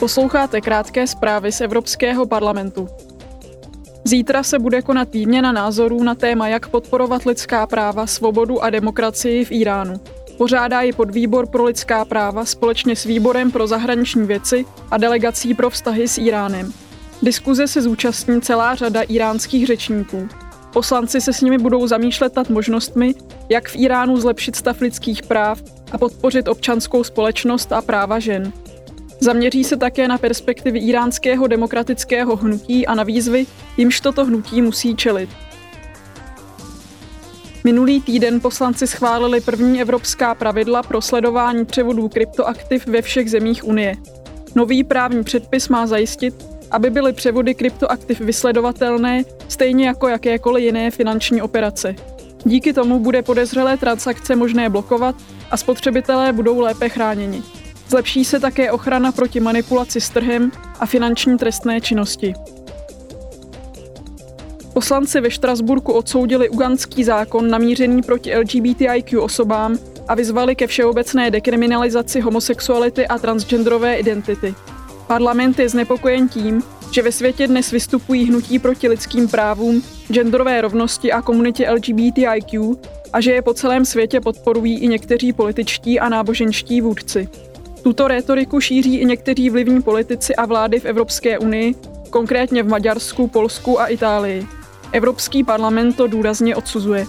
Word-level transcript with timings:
Posloucháte 0.00 0.60
krátké 0.60 1.06
zprávy 1.06 1.52
z 1.52 1.60
Evropského 1.60 2.26
parlamentu. 2.26 2.88
Zítra 4.04 4.42
se 4.42 4.58
bude 4.58 4.82
konat 4.82 5.12
výměna 5.12 5.52
názorů 5.52 6.02
na 6.02 6.14
téma, 6.14 6.48
jak 6.48 6.68
podporovat 6.68 7.24
lidská 7.24 7.66
práva, 7.66 8.06
svobodu 8.06 8.62
a 8.64 8.70
demokracii 8.70 9.44
v 9.44 9.52
Iránu. 9.52 10.00
Pořádá 10.38 10.80
ji 10.80 10.92
podvýbor 10.92 11.46
pro 11.46 11.64
lidská 11.64 12.04
práva 12.04 12.44
společně 12.44 12.96
s 12.96 13.04
výborem 13.04 13.50
pro 13.50 13.66
zahraniční 13.66 14.26
věci 14.26 14.64
a 14.90 14.98
delegací 14.98 15.54
pro 15.54 15.70
vztahy 15.70 16.08
s 16.08 16.18
Iránem. 16.18 16.72
Diskuze 17.22 17.66
se 17.66 17.82
zúčastní 17.82 18.40
celá 18.40 18.74
řada 18.74 19.02
iránských 19.02 19.66
řečníků. 19.66 20.28
Poslanci 20.72 21.20
se 21.20 21.32
s 21.32 21.40
nimi 21.40 21.58
budou 21.58 21.86
zamýšlet 21.86 22.36
nad 22.36 22.50
možnostmi, 22.50 23.14
jak 23.48 23.68
v 23.68 23.76
Iránu 23.76 24.16
zlepšit 24.16 24.56
stav 24.56 24.80
lidských 24.80 25.22
práv 25.22 25.62
a 25.92 25.98
podpořit 25.98 26.48
občanskou 26.48 27.04
společnost 27.04 27.72
a 27.72 27.82
práva 27.82 28.18
žen. 28.18 28.52
Zaměří 29.22 29.64
se 29.64 29.76
také 29.76 30.08
na 30.08 30.18
perspektivy 30.18 30.78
iránského 30.78 31.46
demokratického 31.46 32.36
hnutí 32.36 32.86
a 32.86 32.94
na 32.94 33.02
výzvy, 33.02 33.46
jimž 33.76 34.00
toto 34.00 34.24
hnutí 34.24 34.62
musí 34.62 34.96
čelit. 34.96 35.30
Minulý 37.64 38.00
týden 38.00 38.40
poslanci 38.40 38.86
schválili 38.86 39.40
první 39.40 39.80
evropská 39.80 40.34
pravidla 40.34 40.82
pro 40.82 41.00
sledování 41.00 41.64
převodů 41.64 42.08
kryptoaktiv 42.08 42.86
ve 42.86 43.02
všech 43.02 43.30
zemích 43.30 43.64
Unie. 43.64 43.96
Nový 44.54 44.84
právní 44.84 45.24
předpis 45.24 45.68
má 45.68 45.86
zajistit, 45.86 46.34
aby 46.70 46.90
byly 46.90 47.12
převody 47.12 47.54
kryptoaktiv 47.54 48.20
vysledovatelné, 48.20 49.22
stejně 49.48 49.86
jako 49.86 50.08
jakékoliv 50.08 50.64
jiné 50.64 50.90
finanční 50.90 51.42
operace. 51.42 51.94
Díky 52.44 52.72
tomu 52.72 52.98
bude 52.98 53.22
podezřelé 53.22 53.76
transakce 53.76 54.36
možné 54.36 54.70
blokovat 54.70 55.14
a 55.50 55.56
spotřebitelé 55.56 56.32
budou 56.32 56.60
lépe 56.60 56.88
chráněni. 56.88 57.42
Zlepší 57.90 58.24
se 58.24 58.40
také 58.40 58.72
ochrana 58.72 59.12
proti 59.12 59.40
manipulaci 59.40 60.00
s 60.00 60.10
trhem 60.10 60.52
a 60.80 60.86
finanční 60.86 61.38
trestné 61.38 61.80
činnosti. 61.80 62.34
Poslanci 64.72 65.20
ve 65.20 65.30
Štrasburku 65.30 65.92
odsoudili 65.92 66.48
ugandský 66.48 67.04
zákon 67.04 67.50
namířený 67.50 68.02
proti 68.02 68.36
LGBTIQ 68.36 69.20
osobám 69.20 69.78
a 70.08 70.14
vyzvali 70.14 70.56
ke 70.56 70.66
všeobecné 70.66 71.30
dekriminalizaci 71.30 72.20
homosexuality 72.20 73.06
a 73.06 73.18
transgenderové 73.18 73.96
identity. 73.96 74.54
Parlament 75.06 75.58
je 75.58 75.68
znepokojen 75.68 76.28
tím, 76.28 76.62
že 76.90 77.02
ve 77.02 77.12
světě 77.12 77.46
dnes 77.46 77.70
vystupují 77.70 78.24
hnutí 78.24 78.58
proti 78.58 78.88
lidským 78.88 79.28
právům, 79.28 79.82
genderové 80.12 80.60
rovnosti 80.60 81.12
a 81.12 81.22
komunitě 81.22 81.70
LGBTIQ 81.70 82.76
a 83.12 83.20
že 83.20 83.32
je 83.32 83.42
po 83.42 83.54
celém 83.54 83.84
světě 83.84 84.20
podporují 84.20 84.78
i 84.78 84.88
někteří 84.88 85.32
političtí 85.32 86.00
a 86.00 86.08
náboženští 86.08 86.80
vůdci. 86.80 87.28
Tuto 87.82 88.08
rétoriku 88.08 88.60
šíří 88.60 88.96
i 88.96 89.04
někteří 89.04 89.50
vlivní 89.50 89.82
politici 89.82 90.36
a 90.36 90.46
vlády 90.46 90.80
v 90.80 90.84
Evropské 90.84 91.38
unii, 91.38 91.74
konkrétně 92.10 92.62
v 92.62 92.68
Maďarsku, 92.68 93.28
Polsku 93.28 93.80
a 93.80 93.86
Itálii. 93.86 94.46
Evropský 94.92 95.44
parlament 95.44 95.96
to 95.96 96.06
důrazně 96.06 96.56
odsuzuje. 96.56 97.06